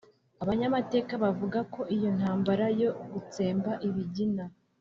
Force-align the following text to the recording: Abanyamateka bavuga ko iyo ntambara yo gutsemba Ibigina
Abanyamateka 0.43 1.13
bavuga 1.23 1.59
ko 1.73 1.81
iyo 1.95 2.09
ntambara 2.17 2.65
yo 2.81 2.89
gutsemba 3.11 3.71
Ibigina 3.87 4.45